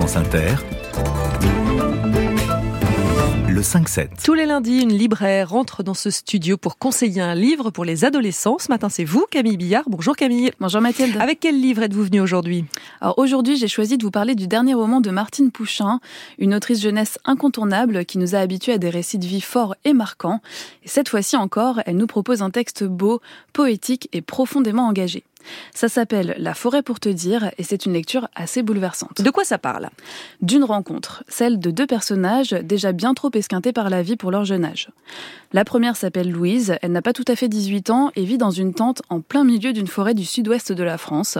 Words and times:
France 0.00 0.16
Inter, 0.16 0.54
le 3.50 3.60
5-7. 3.60 4.08
Tous 4.24 4.32
les 4.32 4.46
lundis, 4.46 4.80
une 4.80 4.94
libraire 4.94 5.50
rentre 5.50 5.82
dans 5.82 5.92
ce 5.92 6.08
studio 6.08 6.56
pour 6.56 6.78
conseiller 6.78 7.20
un 7.20 7.34
livre 7.34 7.68
pour 7.68 7.84
les 7.84 8.06
adolescents. 8.06 8.56
Ce 8.58 8.68
matin, 8.68 8.88
c'est 8.88 9.04
vous, 9.04 9.26
Camille 9.30 9.58
Billard. 9.58 9.84
Bonjour 9.88 10.16
Camille. 10.16 10.52
Bonjour 10.58 10.80
Mathilde. 10.80 11.18
Avec 11.20 11.38
quel 11.40 11.60
livre 11.60 11.82
êtes-vous 11.82 12.04
venue 12.04 12.22
aujourd'hui? 12.22 12.64
Alors 13.02 13.18
aujourd'hui, 13.18 13.58
j'ai 13.58 13.68
choisi 13.68 13.98
de 13.98 14.02
vous 14.02 14.10
parler 14.10 14.34
du 14.34 14.46
dernier 14.46 14.72
roman 14.72 15.02
de 15.02 15.10
Martine 15.10 15.50
Pouchin, 15.50 16.00
une 16.38 16.54
autrice 16.54 16.80
jeunesse 16.80 17.18
incontournable 17.26 18.06
qui 18.06 18.16
nous 18.16 18.34
a 18.34 18.38
habitués 18.38 18.72
à 18.72 18.78
des 18.78 18.88
récits 18.88 19.18
de 19.18 19.26
vie 19.26 19.42
forts 19.42 19.74
et 19.84 19.92
marquants. 19.92 20.40
Et 20.82 20.88
cette 20.88 21.10
fois-ci 21.10 21.36
encore, 21.36 21.82
elle 21.84 21.98
nous 21.98 22.06
propose 22.06 22.40
un 22.40 22.48
texte 22.48 22.84
beau, 22.84 23.20
poétique 23.52 24.08
et 24.14 24.22
profondément 24.22 24.86
engagé. 24.86 25.24
Ça 25.74 25.88
s'appelle 25.88 26.34
La 26.38 26.54
forêt 26.54 26.82
pour 26.82 27.00
te 27.00 27.08
dire 27.08 27.50
et 27.58 27.62
c'est 27.62 27.86
une 27.86 27.92
lecture 27.92 28.28
assez 28.34 28.62
bouleversante. 28.62 29.20
De 29.20 29.30
quoi 29.30 29.44
ça 29.44 29.58
parle? 29.58 29.90
D'une 30.42 30.64
rencontre, 30.64 31.24
celle 31.28 31.58
de 31.58 31.70
deux 31.70 31.86
personnages 31.86 32.50
déjà 32.50 32.92
bien 32.92 33.14
trop 33.14 33.30
esquintés 33.34 33.72
par 33.72 33.90
la 33.90 34.02
vie 34.02 34.16
pour 34.16 34.30
leur 34.30 34.44
jeune 34.44 34.64
âge. 34.64 34.88
La 35.52 35.64
première 35.64 35.96
s'appelle 35.96 36.30
Louise, 36.30 36.74
elle 36.82 36.92
n'a 36.92 37.02
pas 37.02 37.12
tout 37.12 37.24
à 37.28 37.36
fait 37.36 37.48
18 37.48 37.90
ans 37.90 38.10
et 38.16 38.24
vit 38.24 38.38
dans 38.38 38.50
une 38.50 38.74
tente 38.74 39.02
en 39.08 39.20
plein 39.20 39.44
milieu 39.44 39.72
d'une 39.72 39.86
forêt 39.86 40.14
du 40.14 40.24
sud-ouest 40.24 40.72
de 40.72 40.82
la 40.82 40.98
France. 40.98 41.38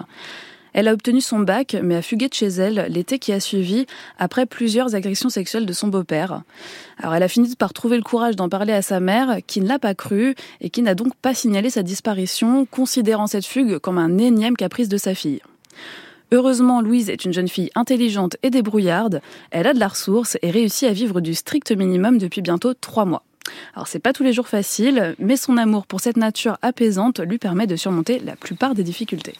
Elle 0.72 0.88
a 0.88 0.92
obtenu 0.92 1.20
son 1.20 1.40
bac, 1.40 1.76
mais 1.82 1.96
a 1.96 2.02
fugué 2.02 2.28
de 2.28 2.34
chez 2.34 2.46
elle 2.46 2.86
l'été 2.88 3.18
qui 3.18 3.32
a 3.32 3.40
suivi, 3.40 3.86
après 4.18 4.46
plusieurs 4.46 4.94
agressions 4.94 5.28
sexuelles 5.28 5.66
de 5.66 5.72
son 5.72 5.88
beau-père. 5.88 6.42
Alors 6.98 7.14
elle 7.14 7.22
a 7.22 7.28
fini 7.28 7.54
par 7.56 7.72
trouver 7.72 7.96
le 7.96 8.02
courage 8.02 8.36
d'en 8.36 8.48
parler 8.48 8.72
à 8.72 8.82
sa 8.82 9.00
mère, 9.00 9.38
qui 9.46 9.60
ne 9.60 9.68
l'a 9.68 9.78
pas 9.78 9.94
cru, 9.94 10.34
et 10.60 10.70
qui 10.70 10.82
n'a 10.82 10.94
donc 10.94 11.14
pas 11.16 11.34
signalé 11.34 11.70
sa 11.70 11.82
disparition, 11.82 12.66
considérant 12.66 13.26
cette 13.26 13.46
fugue 13.46 13.78
comme 13.78 13.98
un 13.98 14.18
énième 14.18 14.56
caprice 14.56 14.88
de 14.88 14.96
sa 14.96 15.14
fille. 15.14 15.40
Heureusement, 16.32 16.80
Louise 16.80 17.10
est 17.10 17.24
une 17.24 17.32
jeune 17.32 17.48
fille 17.48 17.70
intelligente 17.74 18.36
et 18.44 18.50
débrouillarde, 18.50 19.20
elle 19.50 19.66
a 19.66 19.74
de 19.74 19.80
la 19.80 19.88
ressource 19.88 20.38
et 20.42 20.50
réussit 20.50 20.88
à 20.88 20.92
vivre 20.92 21.20
du 21.20 21.34
strict 21.34 21.72
minimum 21.72 22.18
depuis 22.18 22.40
bientôt 22.40 22.72
trois 22.72 23.04
mois. 23.04 23.24
Alors 23.74 23.88
c'est 23.88 23.98
pas 23.98 24.12
tous 24.12 24.22
les 24.22 24.32
jours 24.32 24.46
facile, 24.46 25.16
mais 25.18 25.36
son 25.36 25.56
amour 25.56 25.86
pour 25.86 26.00
cette 26.00 26.16
nature 26.16 26.56
apaisante 26.62 27.18
lui 27.18 27.38
permet 27.38 27.66
de 27.66 27.74
surmonter 27.74 28.20
la 28.20 28.36
plupart 28.36 28.74
des 28.74 28.84
difficultés. 28.84 29.34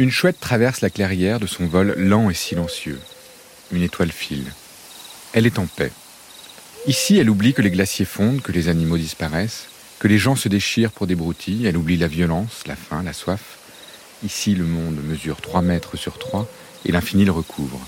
Une 0.00 0.10
chouette 0.10 0.40
traverse 0.40 0.80
la 0.80 0.90
clairière 0.90 1.38
de 1.38 1.46
son 1.46 1.66
vol 1.66 1.94
lent 1.96 2.28
et 2.28 2.34
silencieux. 2.34 2.98
Une 3.70 3.82
étoile 3.82 4.10
file. 4.10 4.52
Elle 5.32 5.46
est 5.46 5.60
en 5.60 5.66
paix. 5.66 5.92
Ici, 6.88 7.16
elle 7.16 7.30
oublie 7.30 7.54
que 7.54 7.62
les 7.62 7.70
glaciers 7.70 8.04
fondent, 8.04 8.42
que 8.42 8.50
les 8.50 8.68
animaux 8.68 8.98
disparaissent, 8.98 9.66
que 10.00 10.08
les 10.08 10.18
gens 10.18 10.34
se 10.34 10.48
déchirent 10.48 10.90
pour 10.90 11.06
des 11.06 11.14
broutilles, 11.14 11.66
elle 11.66 11.76
oublie 11.76 11.96
la 11.96 12.08
violence, 12.08 12.66
la 12.66 12.74
faim, 12.74 13.04
la 13.04 13.12
soif. 13.12 13.58
Ici, 14.24 14.56
le 14.56 14.64
monde 14.64 14.98
mesure 15.04 15.40
3 15.40 15.62
mètres 15.62 15.96
sur 15.96 16.18
3 16.18 16.48
et 16.84 16.90
l'infini 16.90 17.24
le 17.24 17.30
recouvre. 17.30 17.78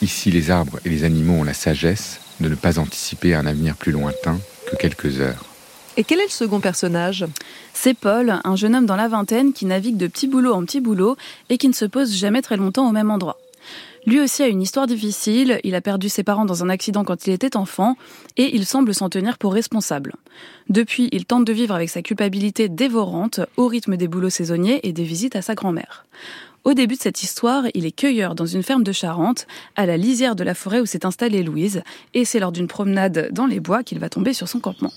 Ici, 0.00 0.30
les 0.30 0.52
arbres 0.52 0.78
et 0.84 0.88
les 0.88 1.02
animaux 1.02 1.40
ont 1.40 1.44
la 1.44 1.52
sagesse 1.52 2.20
de 2.38 2.48
ne 2.48 2.54
pas 2.54 2.78
anticiper 2.78 3.34
un 3.34 3.46
avenir 3.46 3.74
plus 3.74 3.90
lointain 3.90 4.38
que 4.70 4.76
quelques 4.76 5.18
heures. 5.20 5.47
Et 5.98 6.04
quel 6.04 6.20
est 6.20 6.26
le 6.26 6.30
second 6.30 6.60
personnage? 6.60 7.26
C'est 7.74 7.92
Paul, 7.92 8.40
un 8.44 8.54
jeune 8.54 8.76
homme 8.76 8.86
dans 8.86 8.94
la 8.94 9.08
vingtaine 9.08 9.52
qui 9.52 9.66
navigue 9.66 9.96
de 9.96 10.06
petit 10.06 10.28
boulot 10.28 10.52
en 10.52 10.64
petit 10.64 10.80
boulot 10.80 11.16
et 11.48 11.58
qui 11.58 11.66
ne 11.66 11.72
se 11.72 11.84
pose 11.84 12.14
jamais 12.14 12.40
très 12.40 12.56
longtemps 12.56 12.88
au 12.88 12.92
même 12.92 13.10
endroit. 13.10 13.36
Lui 14.06 14.20
aussi 14.20 14.44
a 14.44 14.46
une 14.46 14.62
histoire 14.62 14.86
difficile, 14.86 15.58
il 15.64 15.74
a 15.74 15.80
perdu 15.80 16.08
ses 16.08 16.22
parents 16.22 16.44
dans 16.44 16.62
un 16.62 16.68
accident 16.68 17.02
quand 17.02 17.26
il 17.26 17.32
était 17.32 17.56
enfant, 17.56 17.96
et 18.36 18.54
il 18.54 18.64
semble 18.64 18.94
s'en 18.94 19.08
tenir 19.08 19.38
pour 19.38 19.52
responsable. 19.52 20.14
Depuis, 20.68 21.08
il 21.10 21.24
tente 21.24 21.44
de 21.44 21.52
vivre 21.52 21.74
avec 21.74 21.90
sa 21.90 22.00
culpabilité 22.00 22.68
dévorante, 22.68 23.40
au 23.56 23.66
rythme 23.66 23.96
des 23.96 24.06
boulots 24.06 24.30
saisonniers 24.30 24.78
et 24.86 24.92
des 24.92 25.02
visites 25.02 25.34
à 25.34 25.42
sa 25.42 25.56
grand-mère. 25.56 26.06
Au 26.62 26.74
début 26.74 26.94
de 26.94 27.00
cette 27.00 27.24
histoire, 27.24 27.64
il 27.74 27.86
est 27.86 27.92
cueilleur 27.92 28.36
dans 28.36 28.46
une 28.46 28.62
ferme 28.62 28.84
de 28.84 28.92
Charente, 28.92 29.48
à 29.74 29.84
la 29.84 29.96
lisière 29.96 30.36
de 30.36 30.44
la 30.44 30.54
forêt 30.54 30.78
où 30.78 30.86
s'est 30.86 31.04
installée 31.04 31.42
Louise, 31.42 31.82
et 32.14 32.24
c'est 32.24 32.38
lors 32.38 32.52
d'une 32.52 32.68
promenade 32.68 33.30
dans 33.32 33.46
les 33.46 33.58
bois 33.58 33.82
qu'il 33.82 33.98
va 33.98 34.08
tomber 34.08 34.32
sur 34.32 34.48
son 34.48 34.60
campement. 34.60 34.92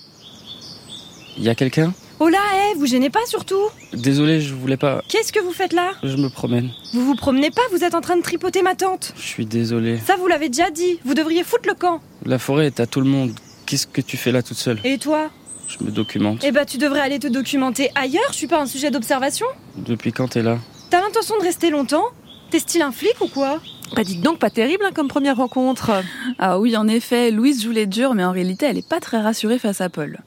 Y 1.38 1.50
a 1.50 1.56
quelqu'un? 1.56 1.94
Oh 2.20 2.30
là, 2.30 2.38
hé, 2.54 2.78
vous 2.78 2.86
gênez 2.86 3.10
pas 3.10 3.26
surtout 3.26 3.61
Désolé, 3.94 4.42
je 4.42 4.54
voulais 4.54 4.78
pas. 4.78 5.02
Qu'est-ce 5.08 5.33
que 5.33 5.39
vous 5.39 5.54
faites 5.54 5.73
là? 5.73 5.94
Je 6.04 6.16
me 6.17 6.30
promène. 6.30 6.70
Vous 6.94 7.04
vous 7.04 7.16
promenez 7.16 7.50
pas, 7.50 7.64
vous 7.72 7.83
êtes 7.83 7.95
en 7.95 8.02
train 8.02 8.16
de 8.16 8.22
tripoter 8.22 8.61
ma 8.61 8.76
tante. 8.76 9.14
Je 9.17 9.22
suis 9.23 9.45
désolé. 9.48 9.98
Ça, 9.98 10.17
vous 10.17 10.28
l'avez 10.28 10.50
déjà 10.50 10.70
dit, 10.70 11.00
vous 11.04 11.16
devriez 11.16 11.44
foutre 11.44 11.67
le 11.67 11.73
camp. 11.73 12.00
La 12.26 12.38
forêt 12.38 12.67
est 12.67 12.80
à 12.80 12.86
tout 12.86 13.02
le 13.02 13.08
monde. 13.08 13.32
Qu'est-ce 13.66 13.88
que 13.88 14.02
tu 14.02 14.17
fais 14.17 14.32
là 14.32 14.44
toute 14.44 14.58
seule? 14.58 14.80
Et 14.83 14.98
toi? 15.00 15.32
Je 15.67 15.83
me 15.83 15.89
documente. 15.89 16.44
Eh 16.44 16.52
bah, 16.52 16.66
tu 16.66 16.78
devrais 16.78 17.00
aller 17.00 17.17
te 17.17 17.28
documenter 17.28 17.89
ailleurs, 17.95 18.28
je 18.32 18.36
suis 18.36 18.48
pas 18.48 18.61
un 18.61 18.66
sujet 18.67 18.92
d'observation. 18.92 19.48
Depuis 19.78 20.11
quand 20.11 20.28
t'es 20.28 20.44
là? 20.44 20.60
T'as 20.89 21.02
l'intention 21.02 21.38
de 21.39 21.44
rester 21.44 21.70
longtemps? 21.70 22.05
T'es 22.52 22.60
style 22.60 22.82
un 22.82 22.92
flic 22.92 23.16
ou 23.22 23.28
quoi? 23.30 23.61
Bah 23.96 24.06
dites 24.06 24.22
donc, 24.22 24.40
pas 24.40 24.50
terrible 24.50 24.86
hein, 24.86 24.92
comme 24.94 25.10
première 25.10 25.36
rencontre. 25.36 25.92
Ah 26.40 26.60
oui, 26.60 26.78
en 26.78 26.88
effet, 26.88 27.30
Louise 27.30 27.62
joue 27.62 27.72
les 27.72 27.86
durs, 27.86 28.14
mais 28.14 28.24
en 28.24 28.32
réalité, 28.32 28.66
elle 28.66 28.78
n'est 28.78 28.82
pas 28.82 29.02
très 29.02 29.20
rassurée 29.20 29.60
face 29.60 29.82
à 29.82 29.90
Paul. 29.90 30.20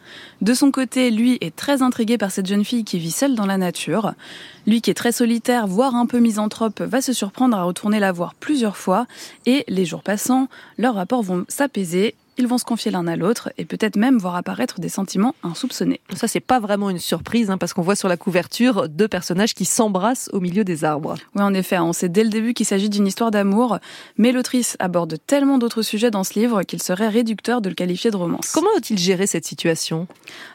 De 0.42 0.52
son 0.52 0.70
côté, 0.70 1.10
lui 1.10 1.38
est 1.40 1.56
très 1.56 1.80
intrigué 1.80 2.18
par 2.18 2.30
cette 2.30 2.46
jeune 2.46 2.64
fille 2.64 2.84
qui 2.84 2.98
vit 2.98 3.10
seule 3.10 3.34
dans 3.34 3.46
la 3.46 3.56
nature. 3.56 4.12
Lui 4.66 4.82
qui 4.82 4.90
est 4.90 4.94
très 4.94 5.12
solitaire, 5.12 5.66
voire 5.66 5.94
un 5.94 6.04
peu 6.04 6.18
misanthrope, 6.18 6.82
va 6.82 7.00
se 7.00 7.14
surprendre 7.14 7.56
à 7.56 7.62
retourner 7.62 8.00
la 8.00 8.12
voir 8.12 8.34
plusieurs 8.34 8.76
fois, 8.76 9.06
et 9.46 9.64
les 9.68 9.86
jours 9.86 10.02
passant, 10.02 10.48
leurs 10.76 10.96
rapports 10.96 11.22
vont 11.22 11.46
s'apaiser 11.48 12.14
ils 12.38 12.46
vont 12.46 12.58
se 12.58 12.64
confier 12.64 12.90
l'un 12.90 13.06
à 13.06 13.16
l'autre 13.16 13.52
et 13.58 13.64
peut-être 13.64 13.96
même 13.96 14.18
voir 14.18 14.36
apparaître 14.36 14.80
des 14.80 14.88
sentiments 14.88 15.34
insoupçonnés. 15.42 16.00
Ça, 16.14 16.28
c'est 16.28 16.40
pas 16.40 16.60
vraiment 16.60 16.90
une 16.90 16.98
surprise, 16.98 17.50
hein, 17.50 17.58
parce 17.58 17.72
qu'on 17.72 17.82
voit 17.82 17.96
sur 17.96 18.08
la 18.08 18.16
couverture 18.16 18.88
deux 18.88 19.08
personnages 19.08 19.54
qui 19.54 19.64
s'embrassent 19.64 20.30
au 20.32 20.40
milieu 20.40 20.64
des 20.64 20.84
arbres. 20.84 21.14
Oui, 21.34 21.42
en 21.42 21.54
effet, 21.54 21.78
on 21.78 21.92
sait 21.92 22.08
dès 22.08 22.24
le 22.24 22.30
début 22.30 22.54
qu'il 22.54 22.66
s'agit 22.66 22.88
d'une 22.88 23.06
histoire 23.06 23.30
d'amour, 23.30 23.78
mais 24.18 24.32
l'autrice 24.32 24.76
aborde 24.78 25.16
tellement 25.26 25.58
d'autres 25.58 25.82
sujets 25.82 26.10
dans 26.10 26.24
ce 26.24 26.38
livre 26.38 26.62
qu'il 26.62 26.82
serait 26.82 27.08
réducteur 27.08 27.60
de 27.60 27.68
le 27.68 27.74
qualifier 27.74 28.10
de 28.10 28.16
romance. 28.16 28.52
Comment 28.52 28.70
a-t-il 28.76 28.98
géré 28.98 29.26
cette 29.26 29.46
situation? 29.46 30.06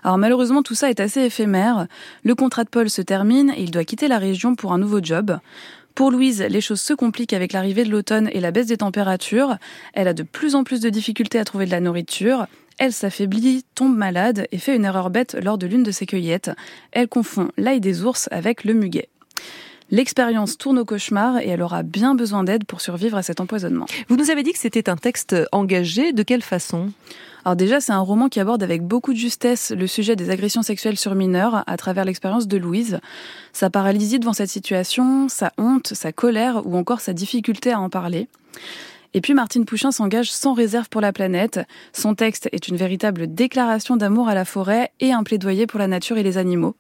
Alors 0.03 0.17
malheureusement, 0.17 0.63
tout 0.63 0.75
ça 0.75 0.90
est 0.90 1.00
assez 1.00 1.22
éphémère. 1.22 1.88
Le 2.23 2.35
contrat 2.35 2.63
de 2.63 2.69
Paul 2.69 2.90
se 2.90 3.01
termine 3.01 3.53
et 3.56 3.63
il 3.63 3.72
doit 3.72 3.85
quitter 3.85 4.07
la 4.07 4.17
région 4.17 4.56
pour 4.56 4.73
un 4.73 4.78
nouveau 4.78 5.00
job. 5.01 5.40
Pour 5.95 6.11
Louise, 6.11 6.45
les 6.50 6.61
choses 6.61 6.81
se 6.81 6.94
compliquent 6.94 7.33
avec 7.33 7.53
l'arrivée 7.53 7.83
de 7.83 7.89
l'automne 7.89 8.29
et 8.31 8.39
la 8.39 8.51
baisse 8.51 8.67
des 8.67 8.77
températures. 8.77 9.57
Elle 9.94 10.07
a 10.07 10.13
de 10.13 10.23
plus 10.23 10.55
en 10.55 10.63
plus 10.63 10.79
de 10.79 10.89
difficultés 10.89 11.39
à 11.39 11.45
trouver 11.45 11.66
de 11.66 11.72
la 11.72 11.81
nourriture. 11.81 12.47
Elle 12.77 12.94
s'affaiblit, 12.94 13.66
tombe 13.75 13.95
malade 13.95 14.47
et 14.51 14.57
fait 14.57 14.75
une 14.75 14.85
erreur 14.85 15.09
bête 15.09 15.38
lors 15.44 15.57
de 15.57 15.67
l'une 15.67 15.83
de 15.83 15.91
ses 15.91 16.05
cueillettes. 16.05 16.51
Elle 16.91 17.09
confond 17.09 17.49
l'ail 17.57 17.81
des 17.81 18.03
ours 18.03 18.29
avec 18.31 18.63
le 18.63 18.73
muguet. 18.73 19.09
L'expérience 19.91 20.57
tourne 20.57 20.79
au 20.79 20.85
cauchemar 20.85 21.39
et 21.39 21.47
elle 21.47 21.61
aura 21.61 21.83
bien 21.83 22.13
besoin 22.13 22.44
d'aide 22.44 22.66
pour 22.66 22.81
survivre 22.81 23.17
à 23.17 23.23
cet 23.23 23.39
empoisonnement. 23.39 23.85
Vous 24.07 24.17
nous 24.17 24.29
avez 24.29 24.44
dit 24.44 24.53
que 24.53 24.59
c'était 24.59 24.89
un 24.89 24.97
texte 24.97 25.35
engagé. 25.51 26.13
De 26.13 26.23
quelle 26.23 26.44
façon? 26.44 26.91
Alors 27.45 27.55
déjà, 27.55 27.79
c'est 27.79 27.94
un 27.94 27.99
roman 27.99 28.29
qui 28.29 28.39
aborde 28.39 28.61
avec 28.61 28.83
beaucoup 28.83 29.13
de 29.13 29.17
justesse 29.17 29.72
le 29.72 29.88
sujet 29.88 30.16
des 30.16 30.29
agressions 30.29 30.61
sexuelles 30.61 30.97
sur 30.97 31.16
mineurs 31.16 31.63
à 31.66 31.78
travers 31.78 32.05
l'expérience 32.05 32.47
de 32.47 32.57
Louise, 32.57 32.99
sa 33.53 33.69
paralysie 33.69 34.19
devant 34.19 34.33
cette 34.33 34.49
situation, 34.49 35.29
sa 35.29 35.53
honte, 35.57 35.94
sa 35.94 36.11
colère 36.11 36.67
ou 36.67 36.75
encore 36.75 37.01
sa 37.01 37.13
difficulté 37.13 37.72
à 37.72 37.79
en 37.79 37.89
parler. 37.89 38.28
Et 39.16 39.22
puis 39.22 39.33
Martine 39.33 39.66
Pouchin 39.66 39.91
s'engage 39.91 40.31
sans 40.31 40.53
réserve 40.53 40.89
pour 40.89 41.01
la 41.01 41.11
planète. 41.11 41.61
Son 41.94 42.13
texte 42.13 42.47
est 42.51 42.67
une 42.67 42.75
véritable 42.75 43.33
déclaration 43.33 43.97
d'amour 43.97 44.29
à 44.29 44.35
la 44.35 44.45
forêt 44.45 44.91
et 44.99 45.13
un 45.13 45.23
plaidoyer 45.23 45.66
pour 45.66 45.79
la 45.79 45.88
nature 45.88 46.17
et 46.19 46.23
les 46.23 46.38
animaux. 46.38 46.75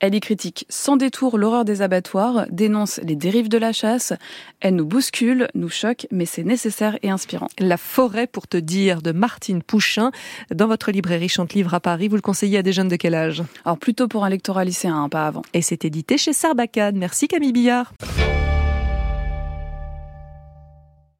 Elle 0.00 0.14
y 0.14 0.20
critique 0.20 0.66
sans 0.68 0.96
détour 0.96 1.38
l'horreur 1.38 1.64
des 1.64 1.82
abattoirs, 1.82 2.46
dénonce 2.50 3.00
les 3.02 3.16
dérives 3.16 3.48
de 3.48 3.58
la 3.58 3.72
chasse. 3.72 4.12
Elle 4.60 4.76
nous 4.76 4.86
bouscule, 4.86 5.48
nous 5.54 5.68
choque, 5.68 6.06
mais 6.10 6.26
c'est 6.26 6.44
nécessaire 6.44 6.98
et 7.02 7.10
inspirant. 7.10 7.48
La 7.58 7.76
forêt 7.76 8.26
pour 8.26 8.46
te 8.46 8.56
dire 8.56 9.02
de 9.02 9.12
Martine 9.12 9.62
Pouchin 9.62 10.10
dans 10.54 10.66
votre 10.66 10.90
librairie 10.90 11.28
Chante-Livre 11.28 11.74
à 11.74 11.80
Paris. 11.80 12.08
Vous 12.08 12.16
le 12.16 12.22
conseillez 12.22 12.58
à 12.58 12.62
des 12.62 12.72
jeunes 12.72 12.88
de 12.88 12.96
quel 12.96 13.14
âge? 13.14 13.42
Alors 13.64 13.78
plutôt 13.78 14.08
pour 14.08 14.24
un 14.24 14.28
lectorat 14.28 14.64
lycéen, 14.64 15.08
pas 15.08 15.26
avant. 15.26 15.42
Et 15.54 15.62
c'est 15.62 15.84
édité 15.84 16.18
chez 16.18 16.32
Sarbacane. 16.32 16.96
Merci 16.96 17.28
Camille 17.28 17.52
Billard. 17.52 17.92